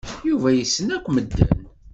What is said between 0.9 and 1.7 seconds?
akk medden.